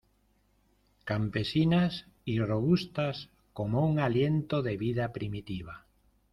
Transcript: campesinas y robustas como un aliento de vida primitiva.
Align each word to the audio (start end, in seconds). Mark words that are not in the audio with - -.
campesinas 1.05 2.07
y 2.25 2.39
robustas 2.39 3.29
como 3.53 3.87
un 3.87 3.99
aliento 3.99 4.63
de 4.63 4.75
vida 4.75 5.13
primitiva. 5.13 5.85